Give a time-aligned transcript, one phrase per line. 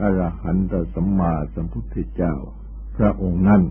[0.00, 2.34] อรหันตสัมมาสัมพุทธเจ้า
[2.96, 3.62] พระองค์นั้น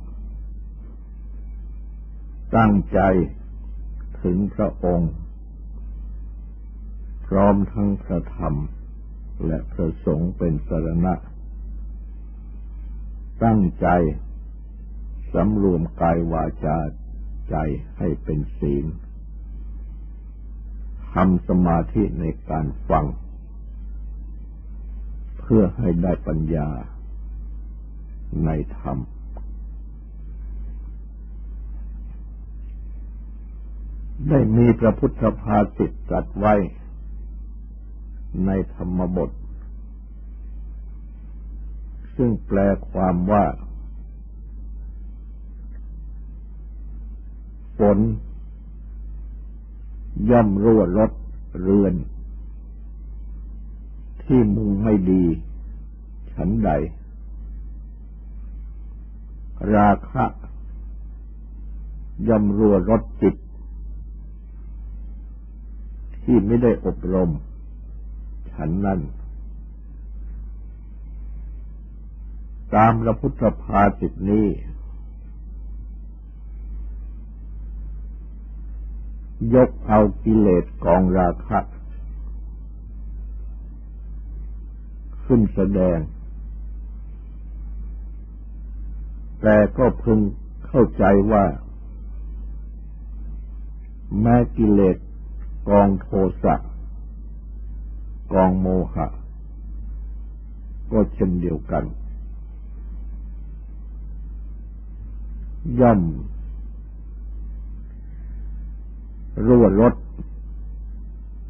[2.58, 3.00] ตั้งใจ
[4.22, 5.12] ถึงพระองค์
[7.28, 8.56] พร้อมทั้งพระธรรม
[9.46, 11.14] และพระสงฆ์เป็นสรณะ
[13.44, 13.88] ตั้งใจ
[15.34, 16.78] สำรวมกายวาจา
[17.50, 17.56] ใจ
[17.98, 18.86] ให้เป็นศีล
[21.14, 23.06] ทำสมาธิในการฟัง
[25.56, 26.70] พื่อให้ได้ปัญญา
[28.46, 28.98] ในธรรม
[34.30, 36.56] ได้มีพระพุทธภาสิตตรัสไว้
[38.46, 39.32] ในธรรมบท
[42.16, 43.46] ซึ่งแปลความว่า
[47.78, 48.00] ฝน
[50.30, 51.12] ย่อมรั่วรถ
[51.62, 51.94] เรือน
[54.26, 55.24] ที่มุงไม่ดี
[56.34, 56.70] ฉันใด
[59.76, 60.26] ราคะ
[62.28, 63.36] ย่อมรัวรถจิต
[66.24, 67.30] ที่ไม่ได้อบรม
[68.52, 69.00] ฉันนั้น
[72.76, 74.48] ตามพระพุทธภาสิตนี้
[79.54, 81.60] ยกเอากิเลสกองราคะ
[85.36, 86.00] ขึ้นแสดง
[89.42, 90.20] แต่ก็พึง
[90.68, 91.46] เข้าใจว่า
[94.22, 94.98] แม้กิเลส
[95.70, 96.08] กองโท
[96.44, 96.56] สะ
[98.34, 99.08] กองโมหะ
[100.92, 101.84] ก็เช่นเดียวกัน
[105.80, 106.02] ย่อม
[109.46, 109.94] รั่วรถ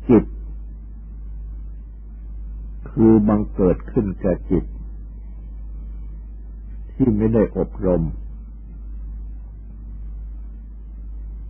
[0.09, 0.23] จิต
[2.93, 4.65] คือบังเกิดขึ้นแก่จิต
[6.91, 8.03] ที่ไม่ได้อบรม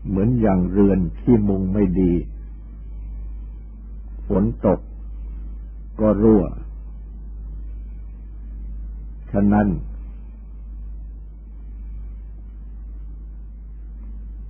[0.08, 2.14] เหมือนอย่างเรือนที่มุงไม่ดี
[4.28, 4.80] ฝนตก
[6.00, 6.44] ก็รั่ว
[9.31, 9.68] ฉะนั้น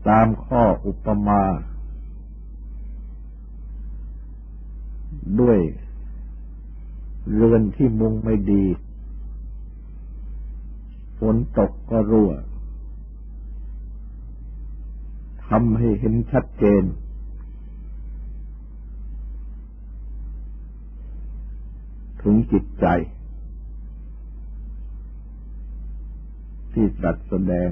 [0.07, 1.41] ตามข้ออุปมา
[5.39, 5.59] ด้วย
[7.31, 8.63] เรือนที่มุงไม่ดี
[11.19, 12.31] ฝนตกก็รั่ว
[15.47, 16.83] ทำให้เห็นชัดเจน
[22.21, 22.85] ถึงจิตใจ
[26.73, 27.69] ที่ตัดแสดง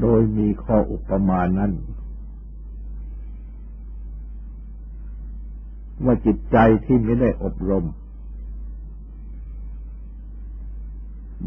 [0.00, 1.72] โดยมีข้ออุปมานั้น
[6.04, 7.84] ว่าจิตใจที่ไม่ได้อบรม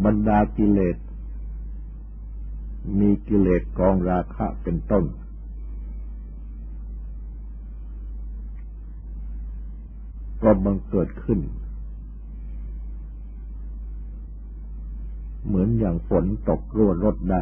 [0.05, 0.97] บรรดากิเลส
[2.99, 5.05] มีกิเลสกองราคะเป็นต้น
[10.43, 11.39] ก็บังเกิดขึ้น
[15.45, 17.41] เหมือนอย่างฝนตกรั่วรถได้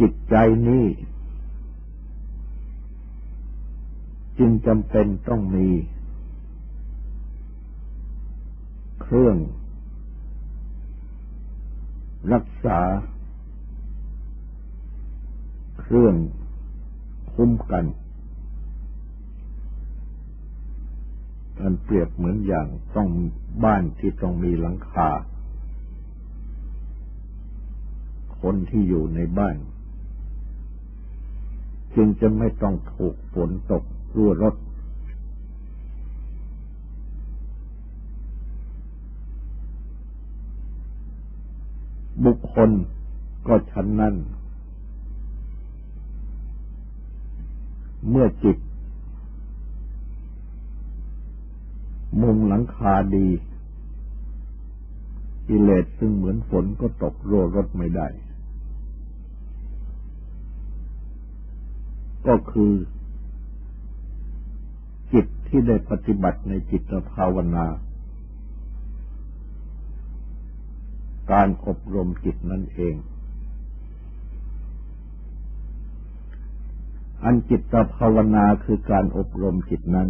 [0.00, 0.34] จิตใจ
[0.68, 0.86] นี้
[4.38, 5.68] จึงจำเป็นต้องมี
[9.02, 9.36] เครื่อง
[12.32, 12.80] รักษา
[15.80, 16.14] เครื่อง
[17.32, 17.84] คุ้มกัน
[21.60, 22.66] มันเปรียบเหมือนอย่าง
[22.96, 23.08] ต้อง
[23.64, 25.08] บ้านที่ต้องมีหลังคา
[28.40, 29.56] คนที่อยู่ในบ้าน
[31.96, 33.82] จึงจะไม่ต้องถูกฝนตก
[34.16, 34.54] รั่วรถ
[42.24, 42.70] บุคคล
[43.46, 44.14] ก็ฉันนั้น
[48.10, 48.58] เมื่อจิต
[52.20, 53.28] มุงหลังคาดี
[55.48, 58.08] กิเลสซึ่งเหมือนฝนก็ตกรั่วรถไม่ได้
[62.26, 62.72] ก็คือ
[65.12, 67.66] จิตที่ได้ปฏิบัติในจิตภาวนา
[71.32, 72.94] การอบรมจิตนั่นเอง
[77.22, 80.08] อันจิตภาวนาคือการอบรมจิตนั้น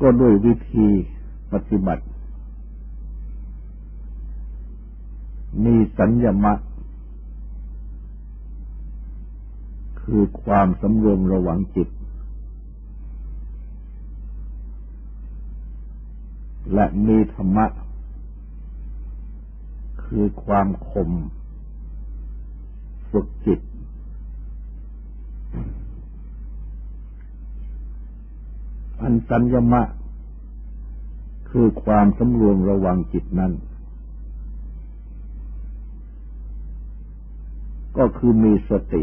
[0.00, 0.88] ก็ด้วยวิธี
[1.52, 2.04] ปฏิบัติ
[5.64, 6.52] มีสัญญมะ
[10.14, 11.88] คือความสำรวมระวังจิต
[16.74, 17.66] และมีธรรมะ
[20.04, 21.10] คือความคม
[23.10, 23.60] ฝึกจิต
[29.00, 29.82] อันสัญญมะ
[31.50, 33.52] คือความสำรวมระวังจิตนั้น
[37.96, 39.02] ก็คือมีสติ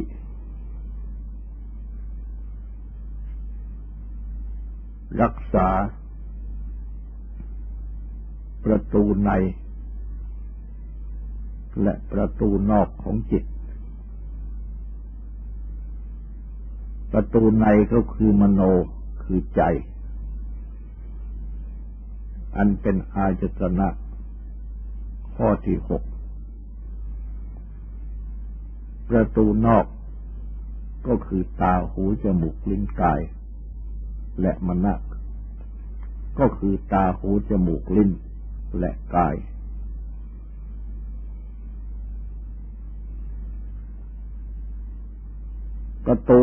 [5.22, 5.68] รักษา
[8.66, 9.32] ประตูใน
[11.82, 13.44] และประตูนอกของจิต
[17.12, 18.62] ประตูในก็คือมโน
[19.24, 19.62] คือใจ
[22.58, 23.88] อันเป็นอาจตนะ
[25.36, 26.04] ข้อที่หก
[29.10, 29.86] ประตูนอก
[31.08, 33.22] ก็คือตาหูจมูกลิ้นกาย
[34.42, 34.94] และมณะ
[36.40, 38.12] ก็คือตาหูจมูกลิ้น
[38.80, 39.36] และกาย
[46.06, 46.42] ประตู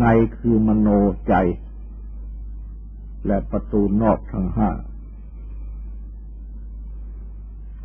[0.00, 0.04] ใน
[0.36, 0.88] คือมโน
[1.28, 1.34] ใจ
[3.26, 4.70] และประตูนอกทั้งห้า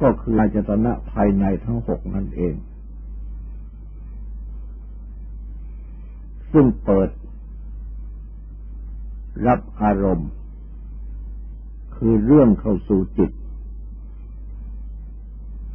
[0.01, 2.55] ก็คืออาจตนะภายในทั้งหกนั่นเอง
[6.51, 7.09] ซึ่งเปิด
[9.47, 10.29] รับอารมณ์
[11.95, 13.31] คือเรื่องเข้าสู่จิต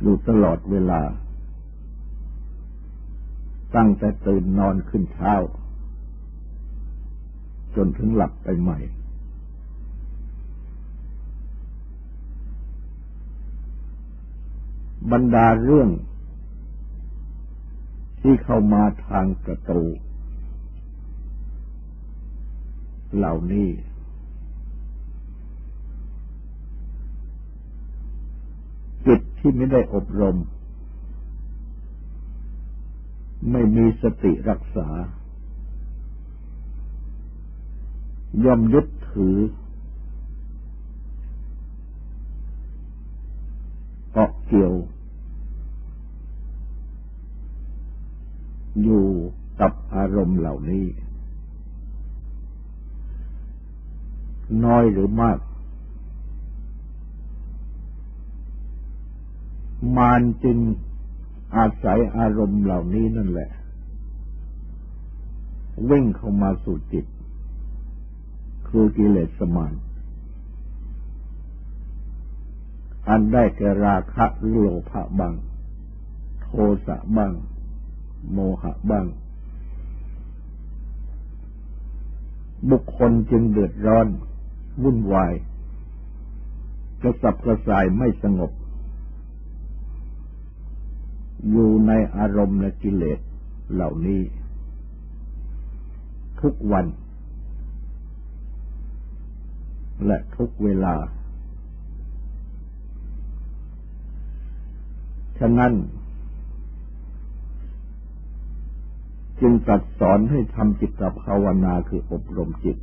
[0.00, 1.02] อยู่ตลอดเวลา
[3.76, 5.34] ตั้งแต่ตื่นนอนขึ้นเช้า
[7.76, 8.78] จนถึงหลับไปใหม่
[15.12, 15.90] บรรดาเรื่อง
[18.20, 19.82] ที่เข้ามาทางประตู
[23.16, 23.68] เหล่านี้
[29.06, 30.36] จิตที่ไม่ได้อบรม
[33.50, 34.88] ไม่มีสติรักษา
[38.44, 39.36] ย่อมยึดถือ
[44.12, 44.74] เกาะเกี่ยว
[48.82, 49.06] อยู่
[49.60, 50.84] กับอารมณ์เหล่านี้
[54.64, 55.38] น้อยหรือมาก
[59.96, 60.58] มานจึง
[61.56, 63.50] อาศัยอารมณ์เหล่านี้นั่นแหละ
[65.90, 67.06] วิ่งเข้ามาสู่จิต
[68.68, 69.72] คือกิเลสมาน
[73.08, 74.56] อันได้แก่ราคะโล
[74.90, 75.34] ภะบัง
[76.42, 76.48] โท
[76.86, 77.32] สะบ้าง
[78.32, 79.06] โมหะบ้าง
[82.70, 84.06] บุคคลจึงเดือดร้อน
[84.82, 85.32] วุ่นวาย
[87.02, 88.52] กระสับกระส่ายไม่สงบ
[91.50, 93.18] อยู่ในอารมณ์และกิเลส
[93.72, 94.22] เหล่านี้
[96.40, 96.86] ทุกวัน
[100.06, 100.94] และทุกเวลา
[105.38, 105.72] ฉะนั้น
[109.40, 112.76] จึงตรัสสอนให้ทำจิตภาวนาคืออบรมจิต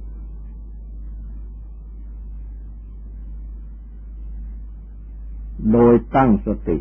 [5.72, 6.78] โดยตั้งสติ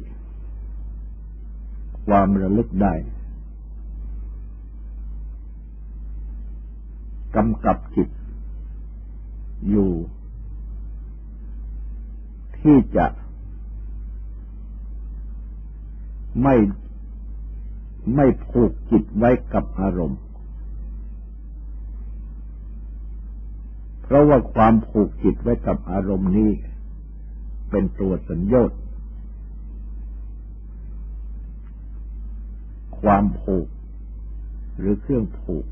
[2.06, 2.94] ความระลึกได้
[7.36, 8.08] กำกับจิต
[9.70, 9.92] อยู่
[12.60, 13.06] ที่จะ
[16.42, 16.56] ไม่
[18.14, 20.20] ไม่ผูกจิตไว้กับอารมณ์
[24.02, 26.50] เพราะว่าความผูกจิตไว้กับอารมณ์นี้
[27.78, 28.78] เป็นตัวสัญญต์
[33.00, 33.66] ความผูก
[34.78, 35.66] หรือเครื่องผูก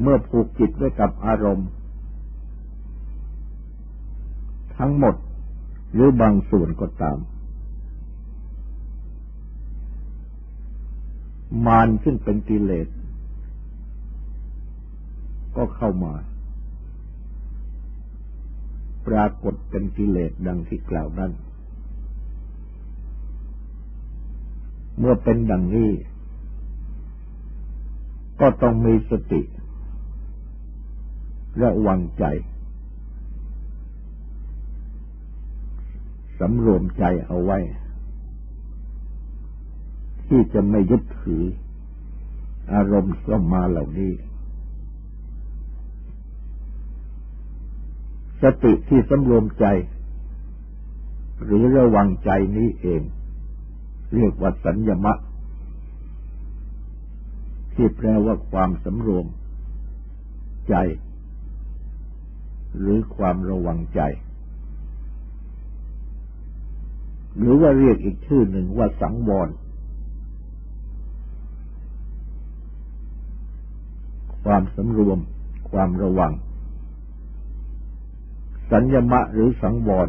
[0.00, 1.68] เมื่อผูกจิตไว้กับอารมณ์
[4.76, 5.14] ทั้งหมด
[5.92, 7.18] หรือบางส่วนก็ตาม
[11.66, 12.88] มานซึ่งเป็นกิเลส
[15.56, 16.14] ก็เข้ามา
[19.06, 21.32] ปรากฏเป็นกิเลสดังที่กล่าวนั้น
[24.98, 25.90] เมื่อเป็นดังนี้
[28.40, 29.42] ก็ต้องมีสติ
[31.62, 32.24] ระวังใจ
[36.38, 37.58] สำรวมใจเอาไว้
[40.28, 41.44] ที่จะไม่ยึดถือ
[42.72, 44.12] อารมณ์สมาเหล่านี้
[48.42, 49.66] สติที่สำรวมใจ
[51.44, 53.02] หรือระวังใจนี้เอง
[54.14, 55.12] เรียกว่าสัญญมะ
[57.74, 59.26] ที่แปลว่าความสำรวม
[60.68, 60.74] ใจ
[62.78, 64.00] หรือความระวังใจ
[67.38, 69.48] หรือว่าเรียกอีกชื่อหนึ่งว่าสังวร
[74.44, 75.18] ความสำรวม
[75.70, 76.32] ความระวัง
[78.70, 80.08] สัญญมะหรือสังวร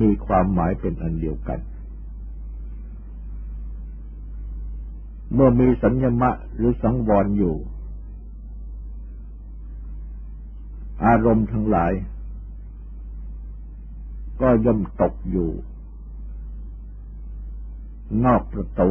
[0.00, 1.60] มีความหมายเป็นอันเดียวกัน
[5.32, 7.56] เมื่อมีสัญญมะหรือสังวรอยู่
[11.04, 11.92] อารมณ์ทั้งหลาย
[14.40, 15.50] ก็ย่อมตกอยู่
[18.24, 18.90] นอกประตู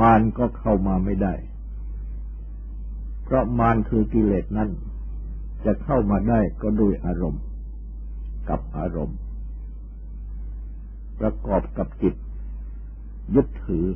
[0.00, 1.34] มารก็เข้ามาไม่ได้
[3.28, 4.70] เพราะมารคือกิเลสนั้น
[5.64, 7.42] จะเข้ามาได้ก็ด้วยอารมณ์
[8.48, 9.18] กับอารมณ์
[11.20, 12.14] ประกอบกับจิต
[13.34, 13.86] ยึดถือ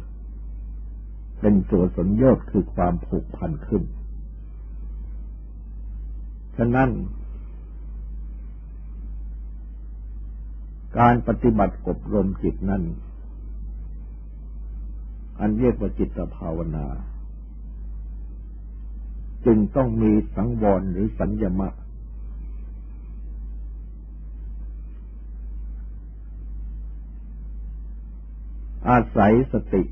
[1.40, 3.82] เป็นตัวสนยศคือความผูกพันขึ้น
[6.56, 6.90] ฉะนั้น
[10.98, 12.82] การปฏิบัติอบรมจิตนั้น
[15.40, 16.86] อันเรียกว่าจิตภาวนา
[19.46, 21.68] จึงต้องมีสังวรหรือสัญญมะ
[28.88, 29.82] อาศัยสติ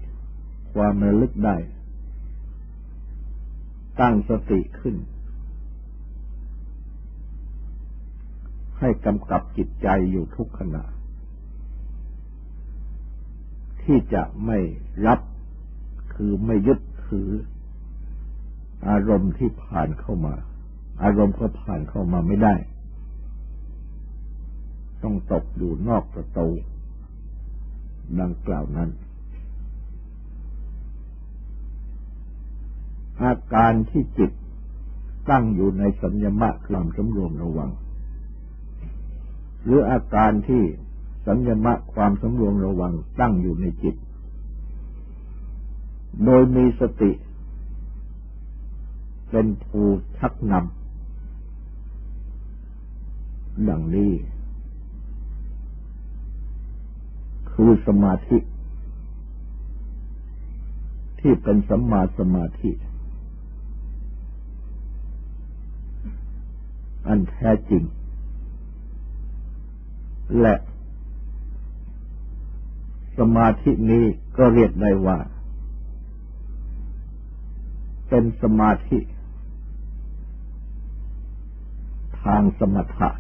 [0.73, 1.57] ความระลึกได้
[4.01, 4.97] ตั้งสติขึ้น
[8.79, 10.85] ให้กำกับจิตใจอยู่ทุกขณะ
[13.83, 14.59] ที่จะไม่
[15.07, 15.21] รับ
[16.15, 17.29] คือไม่ยึดถือ
[18.89, 20.35] อารมณ์ที่ผ่านเข้ามา
[21.03, 22.55] อารมณ์ก็ผ่านเข้ามาไม่ได้
[25.03, 26.49] ต้องตกอยู่นอกประตู
[28.21, 28.91] ดังกล่าวนั้น
[33.23, 34.31] อาการที่จิต
[35.31, 37.71] ตั้งอยู่ในสัญญมะความสำรวมระวัง
[39.65, 40.63] หรืออาการที่
[41.27, 43.97] สัญญมะความสำรวมระวังตั้งอยู่ในจิต
[46.25, 47.11] โดยมีสติ
[49.31, 49.87] เป็นผู้
[50.19, 54.13] ชักนำดังนี้
[57.53, 58.39] คือสมาธิ
[61.21, 62.71] ที่เป็นสัมมาสมาธิ
[67.07, 67.83] อันแท้จริง
[70.41, 70.55] และ
[73.19, 74.05] สมาธินี้
[74.37, 75.19] ก็เรียกได้ว่า
[78.09, 78.99] เป็นสมาธิ
[82.29, 83.11] ทางสมถะ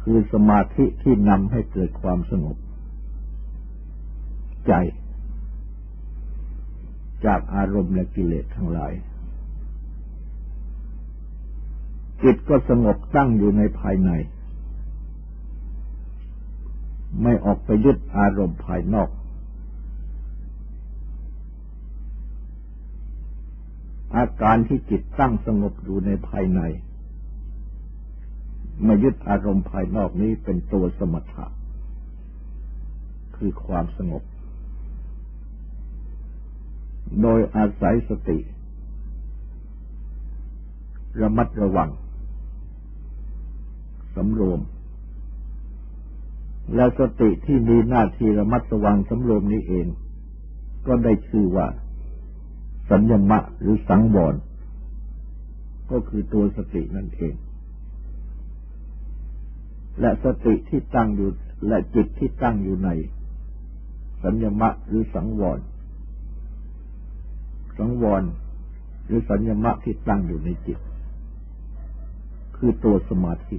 [0.00, 2.56] คือสมาธิที่นำให้เกิดความสงบ
[4.66, 4.72] ใจ
[7.24, 8.92] จากอารมณ์และกิเลสทั้งหลาย
[12.22, 14.10] จิตก็สงบตั้งอยู่ในภายใน
[17.22, 19.08] ไม่ออกไปยึดอารมณ์ภายนอก
[24.16, 26.60] อาการที่จิตตั้งสงบอยู่ในภายใน
[28.86, 31.46] ม่ยึดอารมณ์ภายนอกนี้เป็นตัวสมถะ
[33.36, 34.22] คือความสงบ
[37.22, 38.38] โดยอาศัยสติ
[41.20, 41.90] ระมัดระวัง
[44.16, 44.60] สำรวม
[46.74, 49.86] และสติที่มีหน้าที่ระมัดระวังสำรวมนี้เอง
[50.86, 51.66] ก็ได้ชื่อว่า
[52.92, 54.34] สัญญมะหรือสังวร
[55.90, 57.34] ก็คือตัวสตินั่นเอง
[60.00, 61.30] และสติที่ตั้งอยู่
[61.68, 62.88] และจิตที่ตั้งอยู่ใน
[64.24, 65.58] สัญญมะหรือสังวร
[67.78, 68.22] สังวร
[69.06, 70.78] หรือสัญญมะที่ตั้งอยู่ในจิต
[72.56, 73.58] คือตัวสมาธิ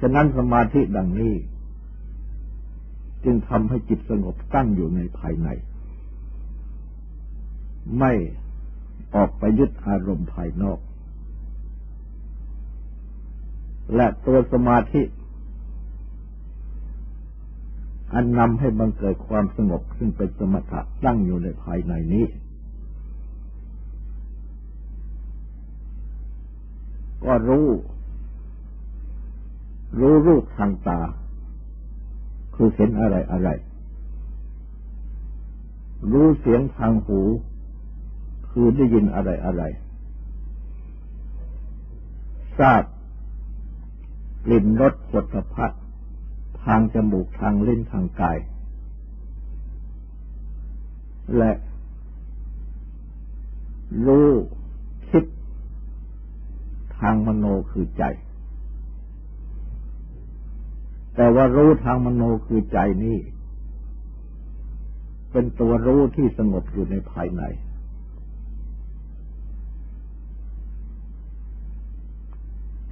[0.00, 1.34] ฉะนั้นสมาธิดังนี้
[3.24, 5.48] จึงทำให้จิตสงบตั้งอยู่ในภายใน
[7.98, 8.12] ไม่
[9.14, 10.78] ออกไปยึดอารมณ์ภายนอก
[13.94, 15.02] และตัวสมาธิ
[18.14, 22.26] อันนำให้บังเกิดความสงบซึ่งเป็นสมถะตั้งอยู่ในภายในนี้
[27.24, 27.68] ก็รู้
[30.00, 31.00] รู้รูปทางตา
[32.54, 33.48] คือเห็นอะไรอะไร
[36.12, 37.20] รู้เสียงทางหู
[38.50, 39.62] คือได้ยินอะไรอะไร
[42.58, 42.82] ทราบ
[44.44, 45.72] กลิ่นรสสดพัด
[46.64, 48.38] ทางจมูกทางลิ้นทางกาย
[51.38, 51.52] และ
[54.06, 54.28] รู้
[55.10, 55.24] คิด
[56.98, 58.02] ทางมโนคือใจ
[61.16, 63.18] แต่ว่ารู้ทางมโนคือใจนี่
[65.30, 67.42] เป็นตัวรู้ที่สงบอยู่ในภายใน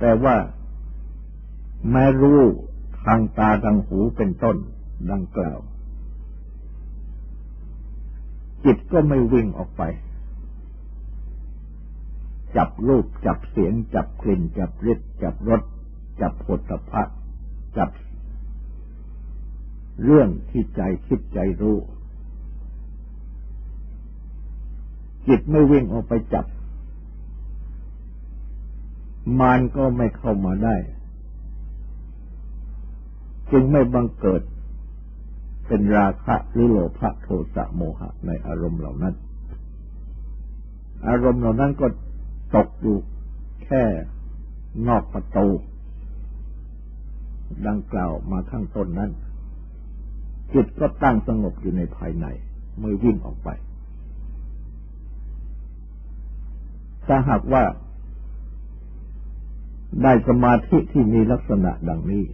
[0.00, 0.36] แต่ว่า
[1.90, 2.40] แม้รู้
[3.04, 4.56] ทางตาทางหูเป็นต้น
[5.10, 5.58] ดังกล่าว
[8.64, 9.82] จิตก็ไม่วิ่งออกไป
[12.56, 15.62] จับรูปจับเสียง จับกลิ่น จับรสจับรส
[16.20, 17.02] จับผลตภะ
[17.76, 17.90] จับ
[20.04, 21.78] เรื่องที่ใจคิดใจรู้
[25.28, 26.46] จิตไม่วิ่งออกไปจับ
[29.38, 30.76] มารก็ไม่เข้ามาได้
[33.50, 34.42] จึงไม่บังเกิด
[35.66, 39.14] เป็นราคะหรือโลภะโทสะโมหะในอารมณ์เหล่านั้น
[41.08, 41.86] อารมณ์เหล่านั้นก็
[42.54, 42.96] ตกอยู่
[43.64, 43.84] แค่
[44.88, 45.46] นอกประตู
[47.66, 49.10] ดังกล่าวมาข้างต้นนั้น
[50.54, 52.26] จิตก็ตั้งสงบอยู่ในภายใน
[52.80, 53.48] ไม่วิ่งออกไป
[57.06, 57.64] ถ้าหากว่า
[60.02, 62.24] ได้สมาธิที่มีลักษณะดังนี้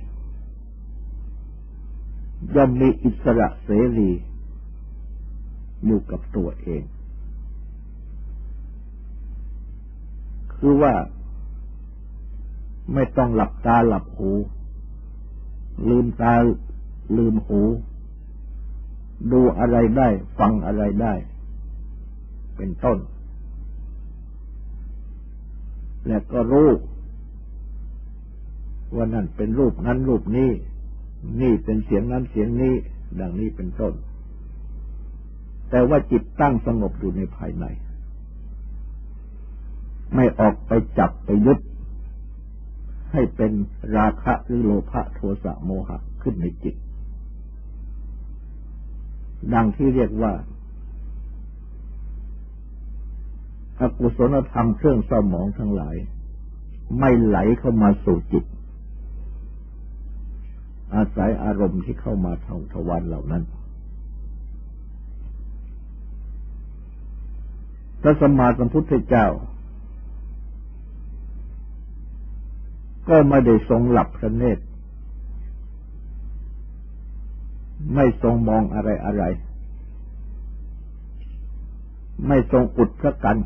[2.54, 4.10] ย่อมมีอิสระเสรี
[5.84, 6.82] อยู่กับตัวเอง
[10.54, 10.94] คือว่า
[12.94, 14.30] ไม่ต้องหลับตาหลับหู
[15.88, 16.32] ลืมตา
[17.16, 17.60] ลืมหู
[19.32, 21.14] ดูอะไรได้ ฟังอะไรได้
[22.56, 22.98] เป็นต้น
[26.06, 26.70] และก็รู้
[28.94, 30.50] ว่านั่นเป็นรูปนั้นรูปนี้
[31.40, 32.74] นี่เป็นเสียงนั้นเสียงนี้
[33.20, 33.92] ดังนี้เป็นต้น
[35.70, 37.64] แต่ว่าจิตตั้งสงบอยู่ในภายใน
[40.14, 41.58] ไม่ออกไปจับไปยึด
[43.12, 43.52] ให้เป็น
[43.96, 46.74] ราคะหรือโลภะโทสะโมหะขึ้นในจิต
[49.54, 50.32] ดังที่เรียกว่า
[53.80, 55.96] อากุศลธรรมเครื่องเศร้าหมองทั้งหลาย
[56.98, 58.44] ไม่ไหลเข้ามาสู่จิต
[60.94, 63.42] อาศัยอารมณ์ที่เข้ามาทางทวารเหล่านั้น
[68.00, 69.26] พระสมมาสัมพุทธเจ้า
[73.08, 74.64] ก็ไม่ได้ทรงหลับพระเนตร
[77.94, 79.24] ไม่ทรงมองอะไรอะไร
[82.26, 83.36] ไม่ทรงอุดพระกัน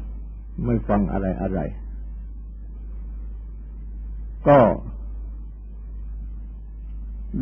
[0.64, 1.60] ไม่ฟังอะไรอะไร
[4.48, 4.58] ก็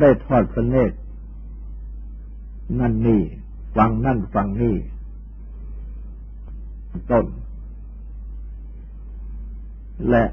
[0.00, 0.96] ได้ทอดพระเนตร
[2.78, 3.22] นั่นนี่
[3.76, 4.76] ฟังนั่นฟังนี่
[7.10, 7.26] ต้น
[10.10, 10.24] และ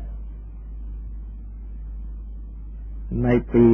[3.23, 3.65] ในปี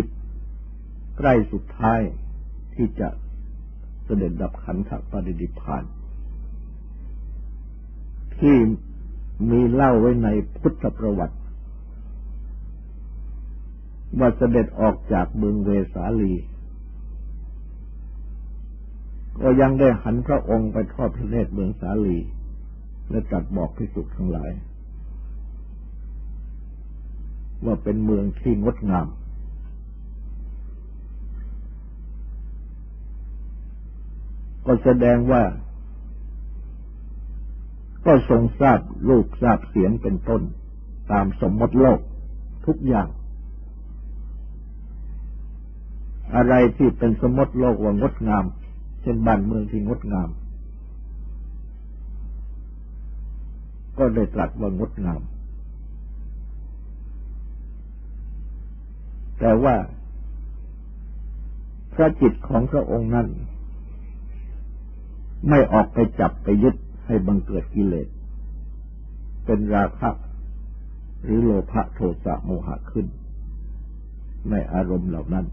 [1.17, 2.01] ใกล้สุดท้าย
[2.75, 3.07] ที่จะ
[4.05, 5.83] เสด็จดับขันธปริดิพาน
[8.39, 8.55] ที่
[9.49, 11.37] มีเล่าไว้ในพุทธประวัติ
[14.19, 16.33] ว่าเสด็จออกจากเมืองเวสาลี
[19.41, 22.17] ก็ยังได้หันพระองค์ไปทอดพระเนตรเมืองสาลี
[23.09, 24.51] และตรัสบอกพิสุทั้งหลาย
[27.65, 29.07] ว่าเป็นเมืองที่งดงาม
[34.65, 35.43] ก็แสดงว่า
[38.05, 40.41] ก็ทรงทราบรูปทราบเสียงเป็นต้น
[41.11, 41.99] ตามสมมติโลก
[42.65, 43.07] ทุกอย่าง
[46.35, 48.45] อะไรที่เป็นสมมติโลกว่างดงาม
[49.01, 50.29] เช่นบ้านเมืองที่งดงาม
[53.97, 55.21] ก็ได้ตรัสว่างดงาม
[59.39, 59.75] แแต่ว่า
[61.93, 63.27] พระจิตของพระองค์นั้น
[65.49, 66.75] ไม่ออกไปจับไปยึด
[67.05, 68.07] ให้บังเกิดกิเลส
[69.45, 70.09] เป็นราคะ
[71.23, 73.07] หรือโลภะโทสะโมหะขึ้น
[74.49, 75.45] ในอารมณ์เหล่านั้น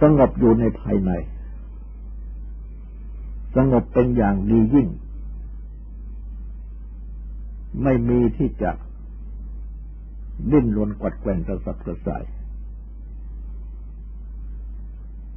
[0.00, 1.10] สงบอยู่ในภายใน
[3.56, 4.88] สงบเป็นอย่างดียิ่ง
[7.82, 8.70] ไม่มีที่จะ
[10.50, 12.24] ดิ้นรนกวัดแกว่งกระสับกระส่าย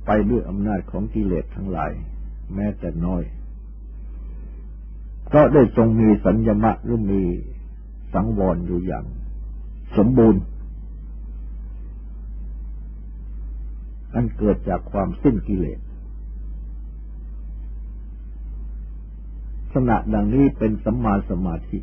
[0.05, 1.91] ไปด้วยอำนาจของกิเลสทั้งหลาย
[2.53, 3.23] แม้แต่น้อย
[5.25, 7.21] เพราะได้ทรงมีสัญญมะหรือมี
[8.13, 9.05] สังวรอยู่อย่าง
[9.97, 10.41] สมบูรณ์
[14.13, 15.79] อันเกิดจากความสิ้นกิเลส
[19.73, 21.79] ขณะดังนี้เป็นสัมมาสมาธิ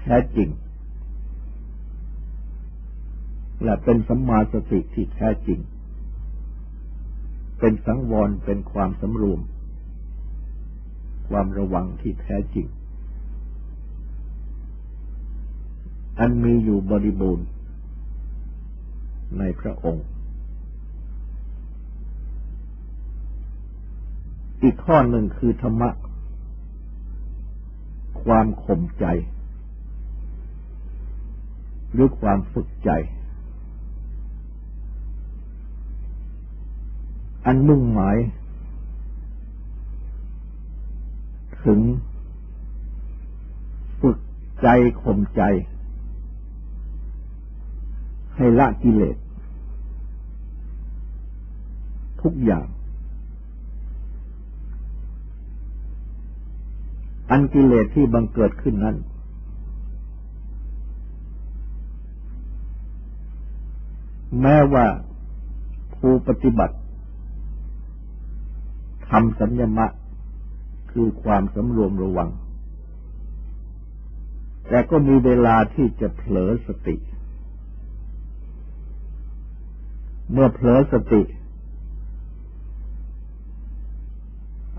[0.00, 0.48] แท้จริง
[3.64, 5.60] และเป็นสัมมาสติที่แท้จริง
[7.58, 9.40] เป็นสังวรเป็นความสำรวม
[11.28, 12.66] ความระวังที่แท้จริง
[16.18, 17.46] อันมีอยู่บริบูรณ์
[19.38, 20.06] ในพระองค์
[24.62, 25.90] อีกข้อหนึ่งคือธรรมะ
[28.22, 29.06] ความข่มใจ
[31.92, 32.90] หรือความฝึกใจ
[37.46, 38.16] อันมุ่งหมาย
[41.64, 41.80] ถึง
[44.00, 44.18] ฝึก
[44.62, 44.68] ใจ
[45.02, 45.42] ข่มใจ
[48.36, 49.16] ให้ละกิเลส
[52.22, 52.66] ทุกอย่าง
[57.30, 58.96] อันกิเลสที่บังเกิดขึ้นนั้น
[64.40, 64.86] แม้ว่า
[65.96, 66.76] ผู้ปฏิบัติ
[69.16, 69.86] ทำสัญญมะ
[70.92, 72.30] คือความสำรวมระวัง
[74.68, 76.96] แต่ก็มีเวลาที่จะเผลอสติ
[80.32, 81.22] เมื่อเผลอสติ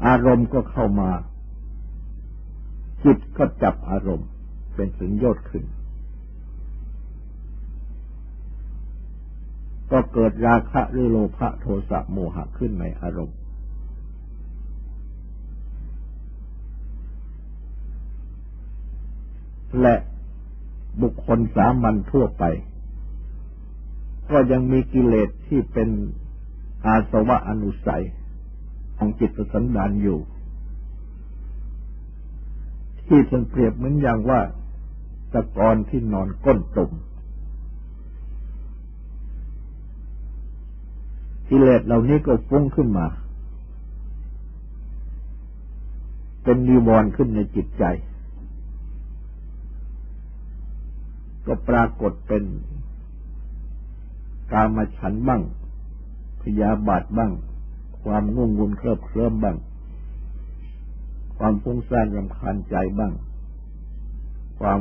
[0.06, 1.10] อารมณ์ก็เข้ามา
[3.04, 4.30] จิตก็จับอารมณ์
[4.76, 5.63] เป็นสัญญดขึ้น
[9.91, 13.38] ก็เกิดราคะหรือโลภะโทสะโมหะขึ้นในอารมณ์
[19.82, 19.96] และ
[21.02, 22.44] บุคคลสามัญทั่วไป
[24.32, 25.90] ก็ยังมีกิเลสที่เป็น
[26.86, 28.06] อาสวะอนุสัย
[28.98, 30.20] ของจิตสันดานอยู่
[33.08, 34.42] ที่ท่านเปรียบเหมือนอย่างว่า
[35.34, 36.92] ตะกอนที่นอนก้นตุ่ม
[41.50, 43.08] กิเลสเหล่านี้ก็ฟุ้งขึ้นมา
[46.44, 47.84] เป็นนิวรณ์ขึ้นในจิตใจ
[51.47, 52.43] ก็ปรากฏเป็น
[54.51, 55.41] กามาฉันบ้าง
[56.41, 57.31] พยาบาทบ้าง
[58.03, 59.58] ความง่วงงุนเคลิบเคลิ้มบ้าง
[61.38, 63.13] ความฟุ้งซ่านรำคาญใจบ้าง
[64.60, 64.79] ความ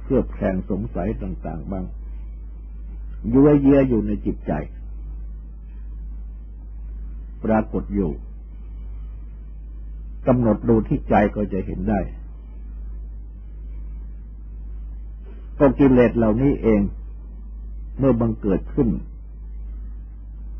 [0.00, 1.84] เครือบแคลงสงสัยต่าง ๆ บ้าง
[3.32, 4.52] ยั่วเยียอยู่ในจิตใจ
[7.44, 8.10] ปรากฏอยู่
[10.26, 12.00] กำหนดดูที่ใจก็จะเห็นได้
[15.58, 16.80] ก็กิเลสเหล่านี้เอง
[17.98, 18.88] เมื่อบังเกิดขึ้น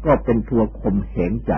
[0.05, 1.53] ก็เป็นทัวข่มเหงใจ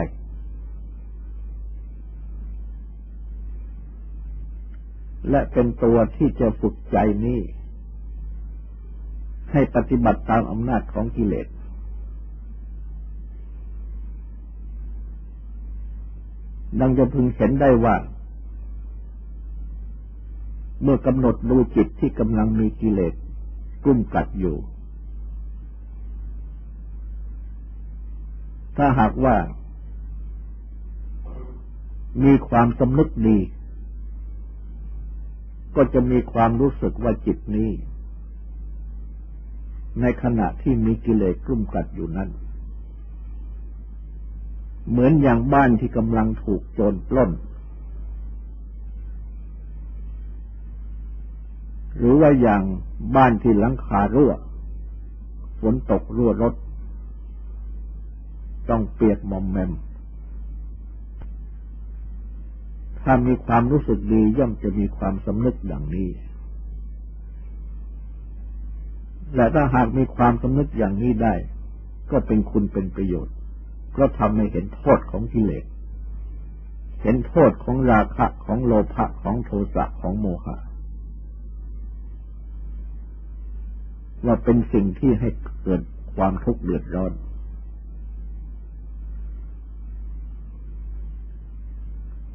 [5.31, 7.41] และเป็นตัวที่จะฝึกใจนี้
[9.53, 11.49] ให้ปฏิบัติตามอำนาจของกิเลส
[16.81, 17.97] ดังจะพึงเห็นได้ว่า
[20.83, 23.15] เมื่อกำหนดดูจิตที่กำลังมีกิเลส
[23.85, 24.57] กลุ่มกัดอยู่
[28.77, 29.37] ถ้าหากว่า
[32.25, 33.39] มีความสำนึกดี
[35.77, 37.71] ก็จะมีความรู้สึกว่าจิตนี้
[40.01, 42.29] ในขณะที่มีกิเลสกลุ่มกัดอยู่นั้น
[44.91, 47.31] เหมือนอย่างบ้านที่กำลังถูกโจรปล้น
[51.99, 52.63] หรือว่าอย่าง
[53.17, 54.33] บ้านที่หลังคารั่ว
[55.61, 56.55] ฝนตกรั่วรถ
[58.69, 59.73] ต้องเปียกมอมแมม
[63.03, 66.09] ถ้ามีความรู้สึกดีย่อมจะมีความสำนึกดังนี้
[69.35, 71.35] และถ้าหากมีความสำนึกอย่างนี้ได้
[72.11, 73.35] ก็เป็นคุณเป็นประโยชน์
[73.97, 75.65] ก็ทำให้เห็นโทษของกิเลส
[77.03, 80.57] เห็นโทษของราคะของโลภะของโทสะของโมหะ
[84.27, 85.29] ว่าเป็นสิ่งที่ให้
[85.63, 85.83] เกิด
[86.15, 87.13] ความทุกข์เดือดร้อน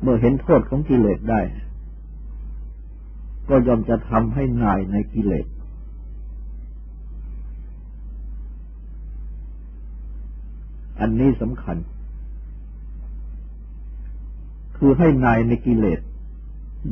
[0.01, 1.41] เมื่อเห็นโทษของกิเลสได้
[3.49, 5.47] ก็ยอมจะทำให้นายในกิเลส
[10.99, 11.77] อันนี้สำคัญ
[14.77, 15.99] คือให้นายในกิเลส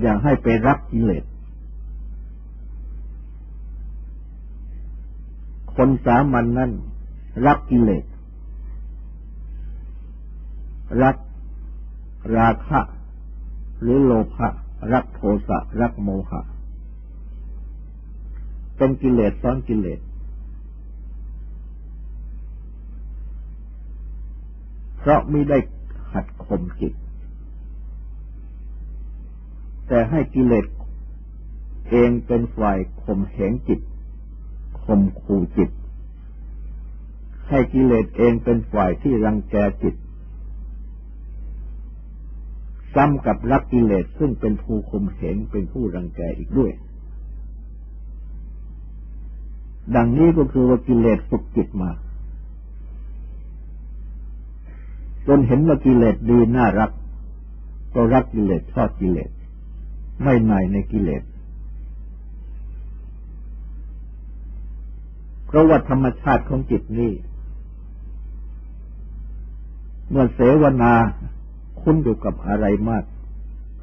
[0.02, 1.24] อย่าให้ไปรักกิเลส
[5.76, 6.72] คนสามัญนนั้น
[7.46, 8.06] รักกิเลส
[11.04, 11.16] รัก
[12.38, 12.82] ราคะ
[13.82, 14.48] หรือโลภะ
[14.94, 16.42] รักโทสะ รักโมหะ
[18.78, 20.00] เป็นกิเลสซ้อนกิเลส
[24.98, 25.58] เพราะไม่ได้
[26.12, 26.94] หัดข่มจิต
[29.88, 30.66] แต่ให้กิเลส
[31.90, 33.80] เองเป็นฝ่ายข่มเหงจิต
[34.86, 35.70] ข่มขู่จิต
[37.50, 39.96] ให้กิเลสเองเป็นฝ่ายที่รังแกจิต
[42.94, 46.72] ซ้ำกับรักกิเลสซึ่งเป็นผู้ข่มเหงเป็นผู้รังแกอีกด้วย
[49.96, 51.92] ดังนี้ก็คือว่ากิเลสฝึกจิตมา
[55.28, 56.92] จนเห็นว่ากิเลสดีน่ารัก
[57.94, 59.32] ก็รักกิเลสชอบกิเลส
[60.24, 61.24] ไม่หน่ายในกิเลส
[65.52, 67.12] เพราะว่าธรรมชาติของจิตนี้
[70.10, 70.94] เมื่อเสวนา
[71.82, 73.04] คุ้นอยู่กับอะไรมาก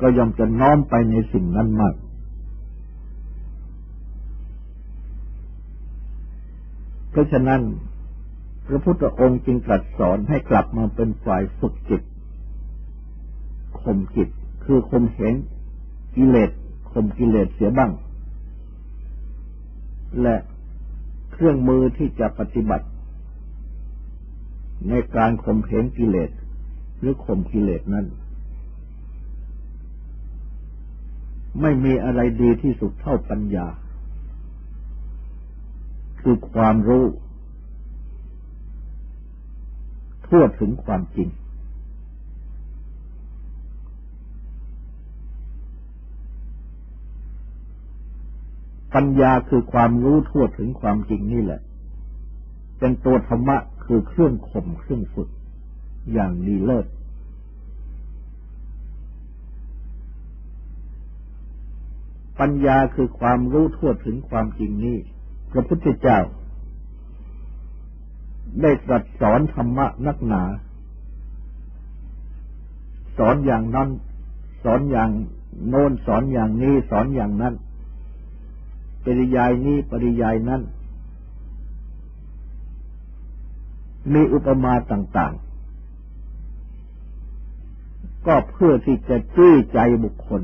[0.01, 1.95] ก็ยอมจะน้อมไปในสิ่งนั้นมาก
[7.11, 7.61] เพราะฉะนั้น
[8.67, 12.03] พระพุทธองค์จึงตรัสสอนให้กลับมาเป็นฝ่ายฝึกจิต
[13.81, 14.29] ข่มจิต
[14.65, 15.35] คือข่มเหง
[16.15, 16.51] กิเลส
[16.91, 17.91] ข่มกิเลสเสียบ้าง
[20.23, 20.37] และ
[21.40, 22.87] เครื่องมือที่จะปฏิบัติ
[24.88, 26.31] ในการข่มเหงกิเลส
[26.98, 28.07] หรือข่มกิเลสนั้น
[31.61, 33.66] ไม่มีอะไรดีที่สุดเท่าปัญญา
[36.20, 37.05] คือความรู้
[40.27, 41.29] ทั่วถึงความจริง
[49.01, 51.61] ปัญญาคือความรู้ทั่วถึงความจริงนี่แหละ
[52.79, 55.29] เป็นตัวธรรมะคือเครื่องข่มเครื่องฝึก
[56.13, 56.87] อย่างดีเลิศ
[62.41, 64.97] ปัญญาคือความรู้ทั่วถึงความจริงนี้
[65.53, 66.19] พระพุทธเจ้า
[68.63, 70.43] ได้ตรัสสอนธรรมะนักหนา
[73.19, 73.89] สอนอย่างนั้น
[74.63, 75.11] สอนอย่าง
[75.69, 77.55] โน้นสอนอย่างนี้ สอนอย่างนั้น
[79.05, 80.63] ปริยายนี้ปริยายนั้น
[84.13, 85.49] มีอุปมาต่าง ๆ
[88.27, 90.43] ก็เพื่อที่จะจี้ใจบุคคล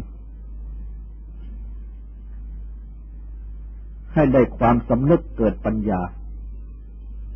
[4.12, 6.01] ให้ได้ความสำนึกเกิดปัญญา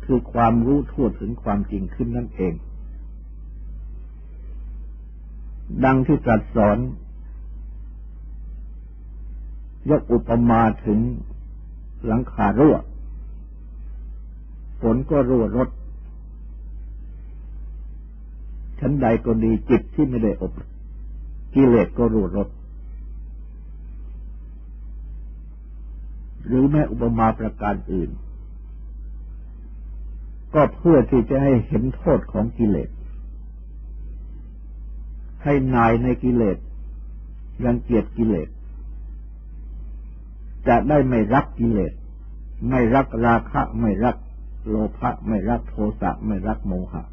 [0.05, 2.53] คือความรู้ทั่วถึงความจริงขึ้นนั่นเอง
[5.85, 6.77] ดังที่ตรัสสอน
[9.89, 10.99] ยกอุปมาถึง
[12.05, 12.75] หลังคารั่ว
[14.81, 15.69] ฝนก็รั่วรถ
[18.79, 20.51] ชั้นใดก็ดีจิตที่ไม่ได้อบ
[21.55, 22.49] กิเลสก็รั่วรถ
[26.45, 28.09] หรือแม้อุปมาประการอื่น
[30.53, 32.89] ก็เพื่อที่จะให้เห็นโทษของกิเลส
[35.43, 36.57] ให้นายในกิเลส
[37.65, 38.49] ยังเกียดกิเลส
[40.69, 41.93] จะได้ไม่รักกิเลส
[42.69, 44.15] ไม่รักราคะ ไม่รัก
[44.67, 47.03] โลภะไม่รักโทสะไม่รักโมหะ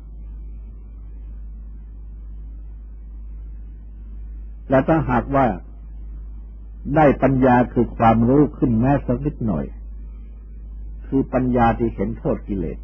[4.71, 5.47] และถ้าหากว่า
[6.97, 9.65] ได้ปัญญาคือความรู้ขึ้นแม้สักนิดหน่อย
[11.07, 12.79] คือปัญญาที่เห็นโทษกิเลส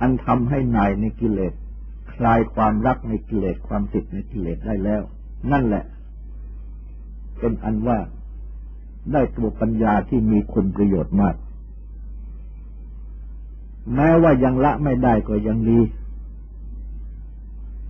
[0.00, 1.54] อันทำให้นายในกิเลส
[2.12, 5.02] คลายความรักในกิเลสความติดในกิเลสได้แล้ว
[5.52, 5.84] นั่นแหละ
[7.40, 7.98] เป็นอันว่า
[9.12, 11.36] ได้ตัวปัญญาที่มีคุณประโยชน์มาก
[13.94, 15.80] แม้ว่ายังละไม่ได้ก็ยังดี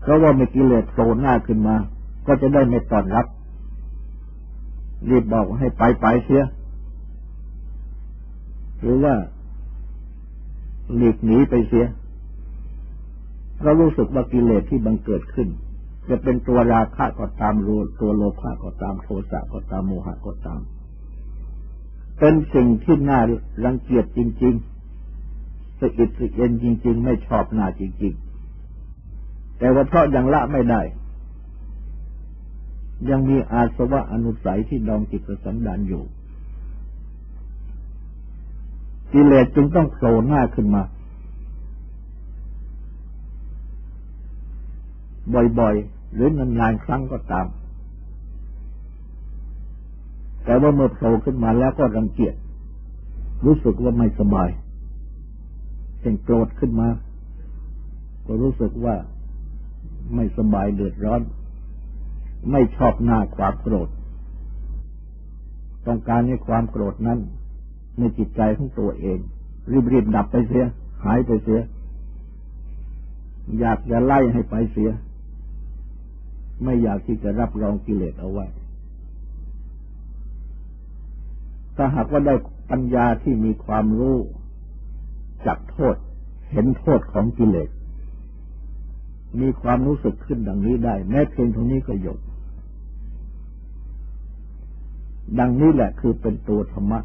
[0.01, 1.77] เพราะว่าไม่กิเลสโผล่หน้าขึ้นมา
[2.27, 3.27] ก็จะได้ไม่ตอนรับ
[5.09, 6.43] รีบบอกให้ไปไปเสีย
[8.81, 9.15] หรือว่า
[10.97, 11.87] หลีกหนีไปเสีย
[13.63, 15.49] เรารู้สึกว่ากิเลสที่บังเกิดขึ้น
[16.11, 20.61] จะเป็นตัวราคะก็ตามรูตัวโลภะก็ตามโทสะก็ตามโมหะก็ตาม
[22.19, 23.21] เป็นสิ่งที่น่า
[23.65, 28.15] รังเกียจจริงๆสะอิดสะเอ็นจริง ๆ ไม่ชอบหน้าจริง
[28.87, 30.83] ๆ แต่ว่าเพราะยังละไม่ได้
[33.11, 36.03] ยังมีอาสวะอนุสัยที่ดองจิตสันดานอยู่
[39.13, 40.83] กิเลสจึงต้องโผล่หน้าขึ้นมา
[45.59, 47.47] บ่อยๆ หรือนานๆครั้งก็ตาม
[50.45, 52.35] แต่ว่าเมื่อโผล่ขึ้นมาแล้วก็รังเกียจ
[53.47, 54.49] รู้สึกว่าไม่สบาย
[56.01, 56.89] เป็นโกรธขึ้นมา
[58.27, 58.95] ก็รู้สึกว่า
[60.15, 61.23] ไม่สบายเดือดร้อน
[62.51, 63.89] ไม่ชอบหน้าความโกรธ
[65.87, 67.19] ต้องการให้ความโกรธนั้น
[67.99, 69.19] ในจิตใจของตัวเอง
[69.93, 70.65] รีบๆดับไปเสีย
[71.05, 71.61] หายไปเสีย
[73.59, 74.91] อยากจะไล่ให้ไปเสีย
[76.65, 78.47] ไม่อยากที่จะรับรองกิเลสเอาไว้
[81.77, 82.35] ถ้าหากว่าได้
[82.71, 84.19] ปัญญาที่มีความรู้
[85.47, 85.97] จักโทษ
[86.51, 87.71] เห็นโทษของกิเลส
[89.41, 92.19] มีความรู้สึกขึ้นดังนี้ได้ แม้เพียงเท่านี้ก็หยด
[95.39, 97.01] ดังนี้แหละคือเป็นตัวธรรมะ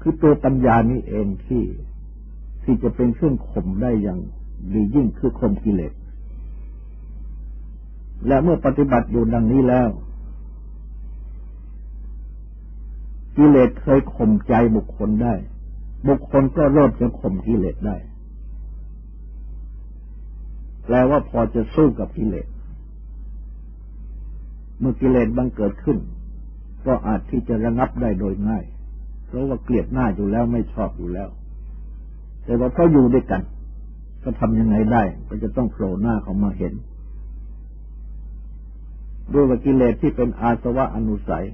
[0.00, 1.64] คือตัวปัญญานี้เองที่
[2.62, 4.18] ที่จะเป็นเครื่องข่มได้อย่าง
[4.72, 5.92] ดียิ่งคือข่มกิเลส
[8.26, 9.88] และเมื่อปฏิบัติอยู่ดังนี้แล้ว
[13.36, 15.34] กิเลสเคยข่มใจบุคคลได้
[16.08, 17.96] บุคคลก็เริ่มจะข่มกิเลสได้
[20.84, 22.46] แปลว่าพอจะสู้กับกิเลส
[24.80, 25.98] เมื่อกิเลสบังเกิดขึ้น
[26.86, 28.64] ก็อาจที่จะระงับได้โดยง่าย
[29.26, 31.28] เพราะว่าเกลียดหน้าอยู่แล้วไม่ชอบอยู่แล้ว
[32.44, 33.42] แต่ว่าเขาอยู่ด้วยกัน
[34.22, 36.72] ก็ทำยังไงได้ ก็จะต้องโผล่หน้าเขามาเห็น
[39.32, 41.46] ด้วยกิเลสที่เป็นอาสวะอนุสัย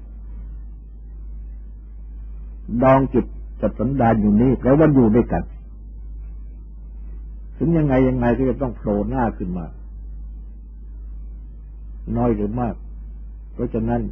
[2.83, 3.25] ดองจิต
[3.61, 5.43] จัดสันดานอยู่นี่แล้วว่าอยู่ด้วยกัน
[7.57, 9.67] ถึงยังไงยังไงก็จะต้องโผล่หน้าขึ้นมา
[12.17, 12.75] น้อยหรือมาก
[13.55, 14.03] เพราะฉะนั้น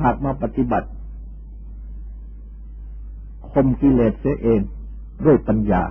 [0.00, 0.88] หากมาปฏิบัติ
[3.50, 4.60] คมกิเลสเสียเอง
[5.24, 5.82] ด้วยปัญญา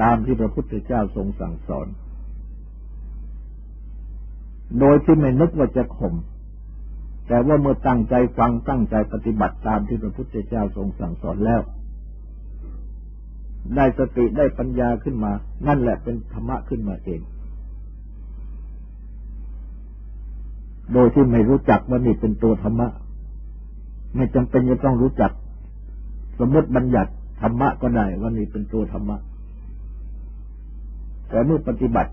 [0.00, 1.86] ตามที่พระพุทธเจ้าทรงสั่งสอน
[4.80, 6.14] โดยที่ไม่นึกว่าจะข่ม
[7.28, 11.60] แต่ว่าเมื่อตั้งใจฟังตั้งใจปฏิบัติตามที่พระพุทธเจ้าทรงสั่งสอนแล้ว
[13.76, 15.32] ได้สติได้ปัญญาขึ้นมา
[15.66, 17.20] นั่นแหละเป็นธรรมะขึ้นมาเอง
[20.92, 22.88] โดยที่ไม่รู้จักว่านี่เป็นตัวธรรมะ
[24.16, 25.32] ไม่จำเป็นจะต้องรู้จัก
[26.38, 29.16] สมมติบัญญัติธรรมะก็ได้ว่านี่เป็นตัวธรรมะ
[31.28, 32.12] แต่เมื่อปฏิบัติ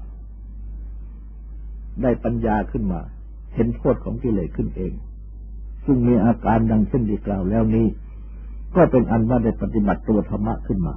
[2.24, 3.02] ปัญญาขึ้นมา
[3.56, 4.94] เห็นโทษของกิเลสขึ้นเอง
[5.86, 7.88] ซึ่งมีอาการดังเช่นที่กล่าวแล้วนี้
[8.76, 10.96] ก็เป็นอันว่าได้ปฏิบัติตัวธรรมะขึ้นมา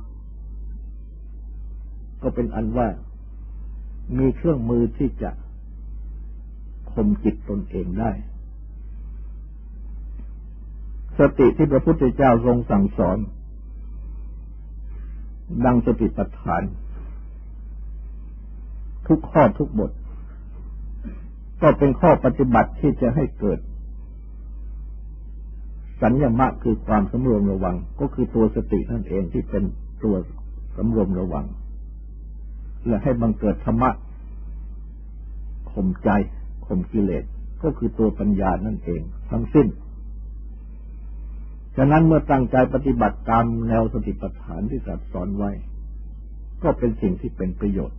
[2.22, 2.88] ก็เป็นอันว่า
[4.18, 5.30] มีเครื่องมือที่จะ
[6.92, 8.10] ข่มจิตตนเองได้
[11.18, 13.18] สติที่พระพุทธเจ้าทรงสั่งสอน
[15.64, 16.62] ดังสติปัฏฐาน
[19.06, 19.92] ทุกข้อทุกบท
[21.62, 23.58] ก็เป็นข้อปฏิบัติที่จะให้เกิด
[26.02, 29.64] สัญญมะคือความสำรวมระวัง ก็คือตัวสตินั่นเองที่เป็น
[30.04, 30.14] ตัว
[30.76, 31.46] สำรวมระวัง
[32.86, 33.90] และให้บังเกิดธรรมะ
[35.72, 36.10] ข่มใจ
[36.66, 37.24] ข่มกิเลส
[37.62, 39.66] ก็คือตัวปัญญานั่นเอง ทั้งสิ้น
[41.76, 45.50] ฉะนั้นเมื่อตั้งใจปฏิบัติตามแนวสติปัฏฐานที่ตรัสสอนไว้
[46.62, 47.98] ก็เป็นสิ่งที่เป็นประโยชน์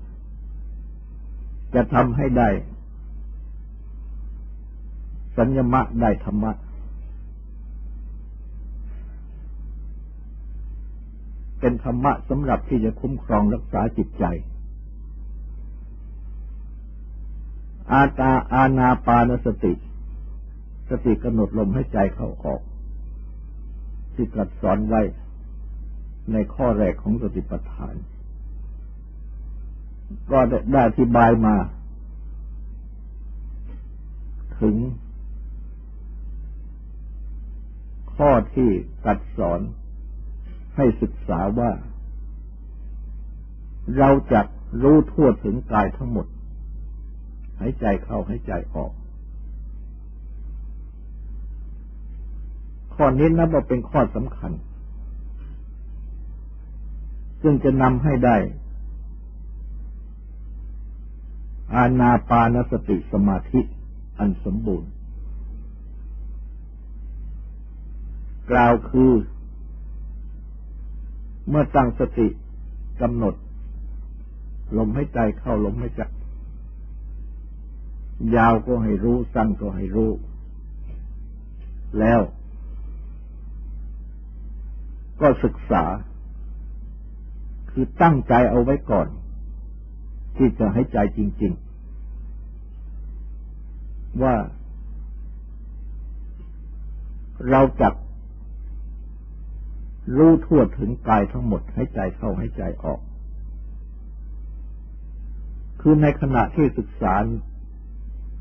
[1.73, 2.49] จะทำให้ได้
[5.37, 6.51] สัญญมะได้ธรรมะ
[11.59, 14.25] เป็นธรรมะสำหรับที่จะคุ้มครองรักษาจิตใจ
[17.91, 19.73] อาตาอาณาปานสติ
[20.89, 22.61] สติกำหนดลมให้ใจเข้าออก
[24.13, 25.01] ที่ตรัสสอนไว้
[26.31, 27.95] ในข้อแรกของสติปัฏฐาน
[30.31, 30.39] ก็
[30.71, 31.55] ได้อธิบายมา
[34.61, 34.75] ถึง
[38.15, 38.69] ข้อที่
[39.03, 39.59] ตรัสสอน
[40.75, 41.71] ให้ศึกษาว่า
[43.97, 44.41] เราจะ
[44.83, 48.91] รู้ทั่วถึงกายทั้งหมดายใจเข้าหายใจออก
[52.93, 54.51] ข้อนี้นับว่าเป็นข้อสำคัญ
[57.41, 58.37] ซึ่งจะนำให้ได้
[61.75, 63.61] อาณาปานสติสมาธิ
[64.19, 64.89] อันสมบูรณ์
[68.51, 69.11] กล่าวคือ
[71.49, 72.27] เมื่อตั้งสติ
[73.01, 73.35] กำหนด
[74.77, 76.01] ลมให้ใจเข้าลมให้ใจ
[78.35, 80.11] ยาวก็ให้รู้ สั้นก็ให้รู้
[81.99, 82.21] แล้ว
[85.21, 85.83] ก็ศึกษา
[87.71, 89.07] คือตั้งใจเอาไว้ก่อน
[90.37, 91.53] ที่จะให้ใจจริง
[92.87, 94.35] ๆ ว่า
[97.49, 97.93] เราจัก
[100.17, 102.99] รู้ทั่วถึงกายทั้งหมดให้ใจเข้าให้ใจออก
[105.81, 107.15] คือในขณะที่ศึกษา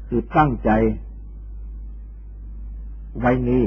[0.07, 0.71] คือตั้งใจ
[3.19, 3.65] ไว้นี้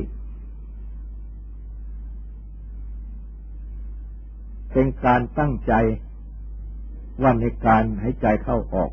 [4.72, 5.74] เป็นการตั้งใจ
[7.22, 8.92] ว่าในการให้ใจเข้าออก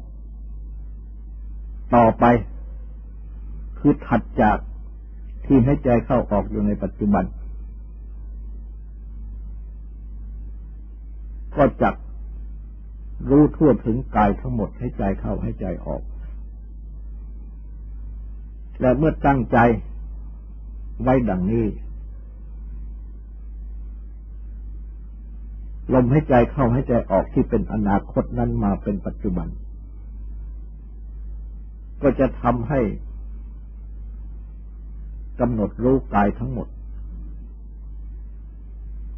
[1.94, 2.24] ต่อไป
[3.78, 4.59] คือถัดจาก
[5.46, 7.24] ที่ให้ใจเข้าออกอยู่ในปัจจุบัน
[11.57, 11.94] ก็จัก
[13.28, 16.03] รู้ทั่วถึงกายทั้งหมดให้ใจเข้าให้ใจออก
[18.80, 19.59] และเมื่อตั้งใจ
[21.03, 21.66] ไว้ดังนี้
[25.94, 29.48] ลมให้ใจเข้าให้ใจออกที่เป็นอนาคตนั้นมาเป็นปัจจุบัน
[32.03, 32.80] ก็จะทำให้
[35.40, 36.68] กำหนดรู้กายทั้งหมด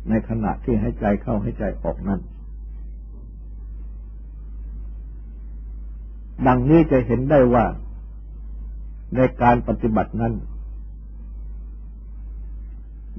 [0.08, 2.20] ในขณะที่ให้ใจเข้าให้ใจออกนั้น
[6.46, 7.64] ดังนี้จะเห็นได้ว่า
[9.16, 10.32] ในการปฏิบัตินั้น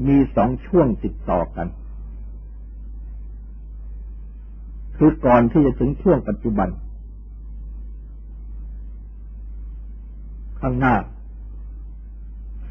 [0.07, 1.67] มีสองช่วงติดต่อกัน
[4.97, 6.69] คือก่อนที่จะถึงช่วงปัจจุบัน
[10.59, 10.95] ข้างหน้า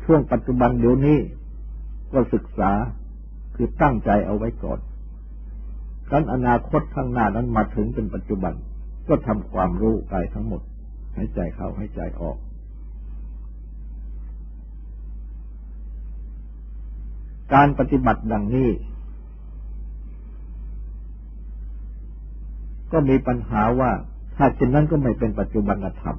[0.04, 1.18] ช่วงปัจจุบันเดี๋ยวนี้
[2.12, 2.70] ก็ศึกษา
[3.54, 4.80] คือตั้งใจเอาไว้ก่อน
[6.08, 8.54] ครั้นอนาคตข้างหน้านั้นมาถึงเป็นปัจจุบัน
[9.08, 10.62] ก็ทำความรู้กายทั้งหมด
[11.14, 12.36] ให้ใจเข้าให้ใจออก
[17.54, 18.70] การปฏิบัติดังนี้
[22.92, 23.90] ก็มีปัญหาว่า
[24.36, 26.16] ถ้าเช่นนั้นก็ไม่เป็นปัจจุบันธรรม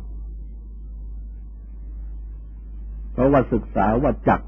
[3.12, 4.42] เพราะว่าศึกษาว่าจัก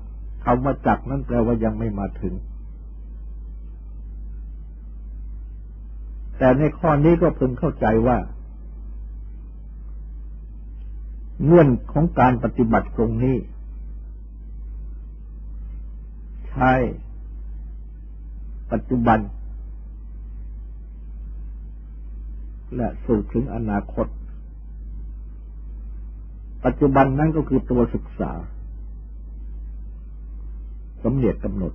[0.45, 2.33] คำว่าจักนั้นแปลว่ายังไม่มาถึง
[6.37, 8.17] แต่ในข้อนี้ก็พึงเข้าใจว่า
[11.43, 13.37] เงื่อนของการปฏิบัติตรงนี้
[16.47, 16.71] ใช้
[18.71, 19.19] ปัจจุบัน
[22.75, 24.07] และสู่ถึงอนาคต
[26.65, 28.31] ปัจจุบันนั้นก็คือตัวศึกษา
[31.03, 31.73] สมเด็จกำหนด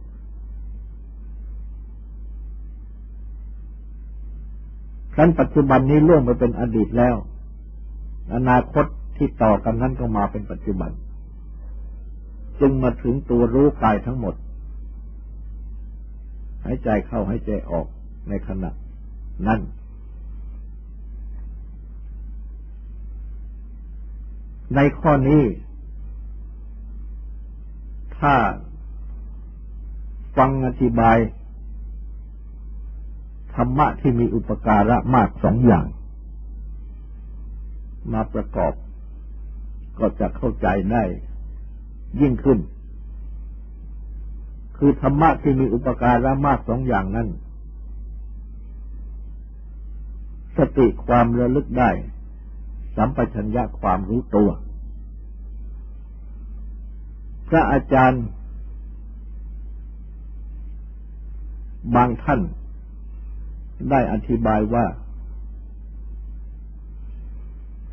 [5.15, 7.17] ครั้นปัจจุบันนี้ล่วงไปเป็นอดีตแล้ว
[8.35, 8.85] อนาคต
[9.17, 10.91] ที่ต่อกันนั้นก็มาเป็นปัจจุบัน
[12.61, 14.35] จึงมาถึงตัวรู้กายทั้งหมด
[16.65, 17.87] หายใจเข้าหายใจออก
[18.29, 18.71] ในขณะ
[19.47, 19.61] นั้น
[24.77, 25.43] ในข้อนี้
[28.19, 28.35] ถ้า
[30.37, 31.17] ฟังอธิบาย
[33.57, 35.87] ธรรมะที่มีอุปการะมากสองอย่าง
[38.13, 38.73] มาประกอบ
[39.99, 41.05] ก็จะเข้าใจได้
[42.21, 42.59] ยิ่งขึ้น
[44.77, 47.29] คือธรรมะที่มีอุปการะมากสองอย่างนั้น
[50.57, 51.91] สติความระลึกได้
[52.97, 54.51] สัมปชัญญะความรู้ตัว
[57.49, 58.25] พระอาจารย์
[61.95, 62.41] บางท่าน
[63.91, 64.85] ได้อธิบายว่า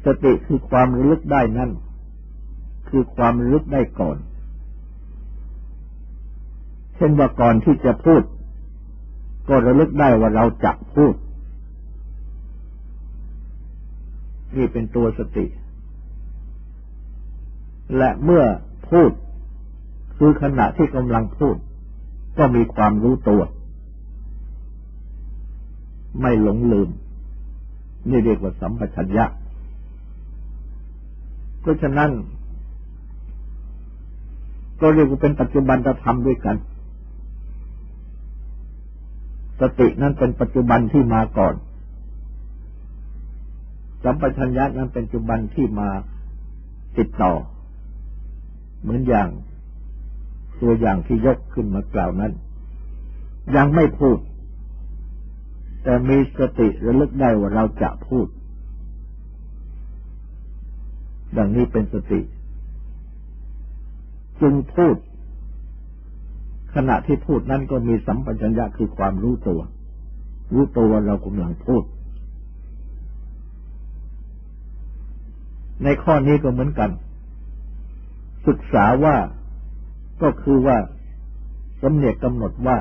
[0.05, 1.71] สติคือความระลึกได้นั่น
[2.89, 4.17] คือความระลึกได้ก่อน
[6.95, 8.23] เช่นว่าก่อนที่จะพูด
[9.49, 11.13] ก็ระลึกได้ว่าเราจะพูด
[14.55, 15.45] นี่เป็นตัวสติ
[17.97, 18.43] และเมื่อ
[18.89, 19.11] พูด
[20.17, 21.55] คือขณะที่กำลังพูด
[22.37, 23.41] ก็มีความรู้ตัว
[26.19, 26.89] ไม่หลงลืม
[28.09, 29.25] นี่เรียกว่าสัมปชัญญะ
[31.61, 32.11] เพราะฉะนั้น
[34.81, 36.57] ก็เรียกว่าเป็นปัจจุบันธรรมด้วยกัน
[39.61, 41.55] สตินั้นเป็นปัจจุบันที่มาก่อน
[44.03, 45.89] สัมปชัญญะนั้นเป็นปัจจุบันที่มา
[46.97, 47.33] ติดต่อ
[48.81, 49.27] เหมือนอย่าง
[50.61, 52.33] ตัวอย่างที่ยกขึ้นมากล่าวนั้น
[53.55, 54.17] ยังไม่พูด
[55.83, 58.27] แต่มีสติระลึกได้ว่าเราจะพูด
[61.37, 62.21] ดังนี้เป็นสติ
[64.41, 64.95] จึงพูด
[66.75, 69.61] ขณะที่พูดนั้นก็มีสัมปชัญญะคือความรู้ตัว
[70.53, 71.83] รู้ตัวว่าเรากำลังพูด
[75.83, 76.89] ในข้อนี้ก็เหมือนกัน
[78.47, 79.15] ศึกษาว่า
[80.21, 80.77] ก็คือว่า
[81.81, 82.77] สำเนียกกำหนดว่า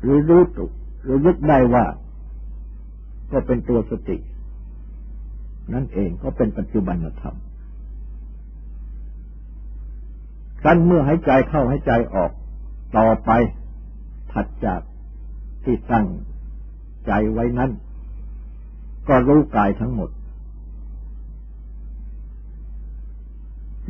[0.00, 1.84] หรือรู้ตุห รือยึดได้ว่า
[3.32, 4.16] ก็เป็นตัวสติ
[5.74, 7.36] นั่นเองก็เป็นปัจจุบันธรรม
[10.64, 12.30] กันเมื่อหายใจเข้าหายใจออก
[12.96, 13.30] ต่อไป
[14.32, 14.80] ถัดจาก
[15.64, 16.06] ที่ตั้ง
[17.06, 17.70] ใจไว้นั้น
[19.08, 20.10] ก็รู้กายทั้งหมด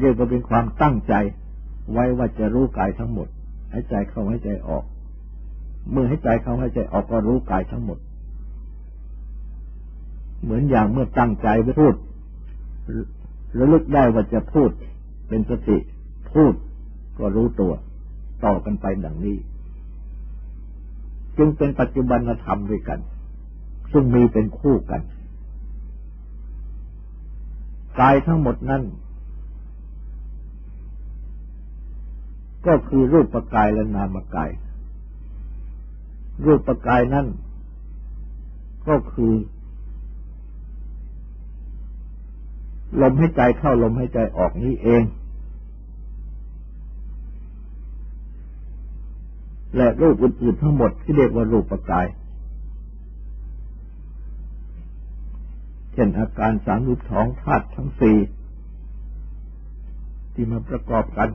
[0.01, 1.15] เรียกว่าเป็นความตั้งใจ
[1.93, 3.29] ไว้ว่าจะรู้กายทั้งหมด
[3.73, 4.85] หายใจเข้าหายใจออก
[5.91, 7.99] เมื่อใหายใจเข้าหายใจออกก็รู้กายทั้งหมด
[10.43, 11.95] เหมือนอย่างเมื่อตั้งใจไปพูด
[13.59, 14.71] ระลึกได้ว่าจะพูด
[15.29, 15.79] เป็นสติ
[16.33, 16.55] พูด
[17.19, 17.73] ก็รู้ตัว
[18.45, 19.37] ต่อกันไปดังนี้
[21.39, 22.99] จึงเป็นปัจจุบันธรรมด้วยกัน
[23.93, 25.01] ซึ่งมีเป็นคู่กัน
[28.01, 28.83] กายทั้งหมดนั้น
[32.67, 34.51] ก็คือรูปปกายและนามกาย
[36.45, 37.27] รูปปกายนั่น
[38.89, 39.33] ก็คือ
[43.01, 45.03] ลมให้ใจเข้าลมให้ใจออกนี้เอง
[49.77, 52.07] และรูปอื่นๆทั้งหมดที่เรียกว่ารูปปกาย
[55.93, 58.19] เช่นอาการสามรูปท้องธาตุทั้งสี่
[60.35, 61.29] ที่มาประกอบกัน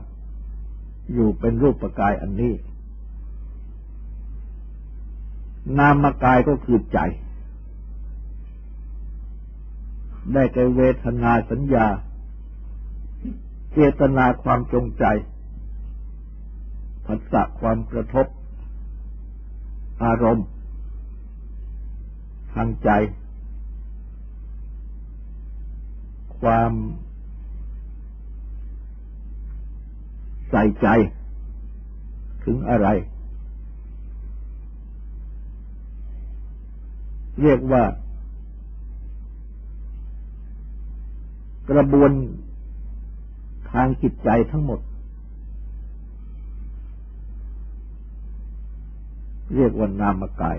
[1.12, 2.52] อยู่เป็นรูปปกายอันนี้
[5.78, 6.98] นามกายก็คือใจ
[10.32, 11.86] ได้แก่เวทนาสัญญา
[13.72, 15.04] เจตนาความจงใจ
[17.06, 18.26] ผัสสะความกระทบ
[20.04, 20.46] อารมณ์
[22.54, 22.90] ทางใจ
[26.40, 26.72] ความ
[30.50, 30.88] ใส่ใจ
[32.44, 32.88] ถึงอะไร
[37.42, 37.82] เรียกว่า
[41.70, 42.10] กระบวน
[43.70, 44.80] ทางจิตใจทั้งหมด
[49.54, 50.58] เรียกว่านามกาย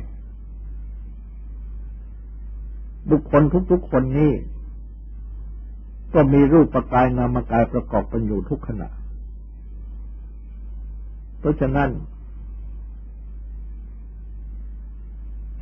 [3.09, 4.31] บุคคลทุกๆคนนี้
[6.13, 8.89] ก็มีรูปกายนามกายประกอบกันอยู่ทุกขณะ
[11.39, 11.89] เพราะฉะนั้น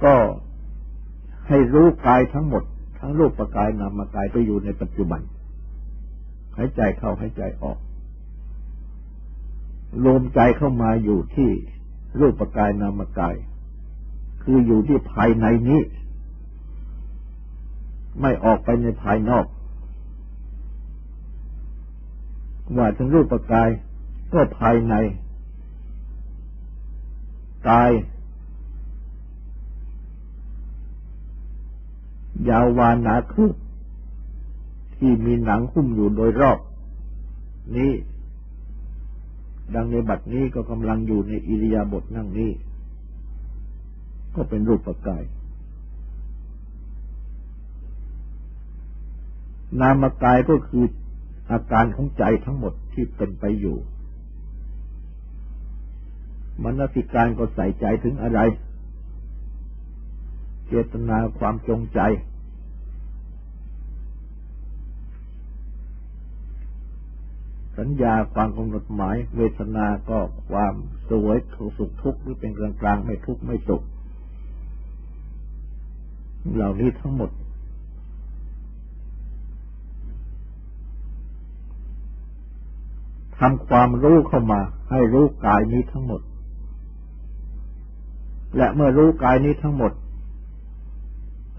[0.04, 0.16] ก็
[1.52, 2.64] ให้รู้กายทั้งหมด
[3.00, 5.22] ทั้งรูปกายนามกายไปอยู่ในปัจจุบัน
[6.58, 7.78] หายใจเข้าหายใจออก
[10.04, 11.50] รวมใจเข้ามาอยู่ที่
[12.20, 13.36] รูปกายนามกาย
[14.44, 15.82] คืออยู่ที่ภายในนี้
[18.22, 19.46] ไม่ออกไปในภายนอก
[22.78, 23.70] ว่าถึงรูปกาย
[24.34, 24.94] ก็ภายใน
[27.70, 27.92] กาย
[32.50, 33.56] ยาววานหนาคืบ
[34.96, 36.60] ที่มีหนังหุ้มอยู่โดยรอบ
[37.76, 37.92] นี้
[39.74, 42.52] ดังในบัดนี้ก็กำลังอยู่ในอิริยาบถนั่งนี้
[44.36, 45.24] ก็เป็นรูปกาย
[49.80, 50.86] นามกายก็คือ
[51.52, 53.78] อาการของใจทั้งหมดที่เป็นไปอยู่
[56.64, 58.40] มนสิการก็ใส่ใจถึงอะไร
[60.68, 62.00] เจตนาความจงใจ
[67.82, 70.20] สัญญาความกำหนดหมายเวทนาก็
[70.50, 70.74] ความ
[71.10, 71.38] สวย
[71.78, 73.82] สุขทุกข์หรือเป็นกลางกลางไม่ทุกข์ไม่สุข
[76.56, 77.30] เหล่านี้ทั้งหมด
[83.40, 84.62] ทำความรู้เข้ามา
[84.92, 86.22] ให้รู้กายนี้ทั้งหมด
[88.58, 89.92] และเมื่อรู้กายนี้ทั้งหมด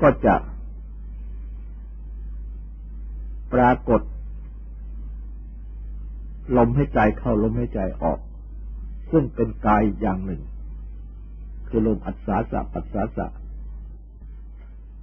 [0.02, 0.34] ก็จะ
[3.52, 4.00] ปรากฏ
[6.56, 8.18] ลมให้ใจเข้าลมให้ใจออก
[9.10, 10.42] ซึ่งเป็นกายอย่างหนึ่ง
[11.68, 13.26] คือลมอัศสาสะปัสสาสะ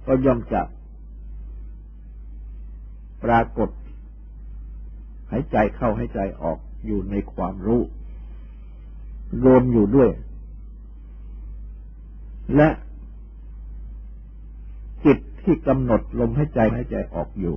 [0.06, 0.62] ก็ย่อมจะ
[3.24, 3.70] ปรากฏ
[5.30, 7.82] หายใจเข้าหายใจออกอยู่ในความรู้
[9.44, 10.10] รวมอยู่ด้วย
[12.56, 12.68] และ
[15.04, 17.56] จิตที่กำหนดลมหายใจหายใจออกอยู่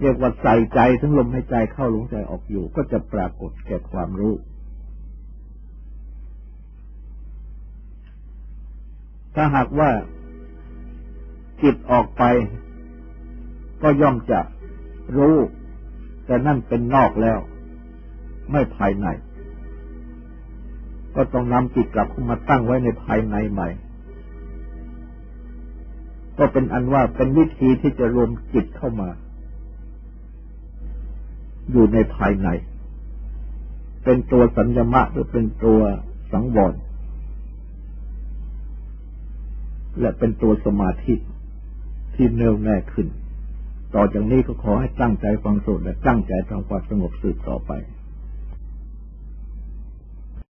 [0.00, 4.34] เรียกว่าใส่ใจทั้งลมหายใจเข้าลมหายใจออกอยู่ ก็จะปรากฏแก่ความรู้
[9.34, 9.90] ถ้าหากว่า
[11.62, 12.22] จิตออกไป
[13.82, 14.40] ก็ย่อมจะ
[15.16, 15.36] รู้
[16.26, 17.38] แต่นั่นเป็นนอกแล้ว
[18.52, 19.06] ไม่ภายใน
[21.14, 23.68] ก็ต้องนำจิตกลับมาตั้งไว้ในภายในใหม่
[26.38, 29.10] ก็เป็นอันว่าเป็นวิธีที่จะรวมจิตเข้ามา
[31.70, 32.48] อยู่ในภายใน
[34.04, 35.80] เป็นตัวสัญญมะหรือเป็นตัว
[36.32, 36.74] สังวร
[40.00, 41.14] และเป็นตัวสมาธิ
[42.14, 43.06] ที่แน่วแน่ขึ้น
[43.94, 47.72] ต่อจากนี้ก็ขอให้ตั้งใจฟังสวดและตั้งใจทำความสงบสืบต่อไป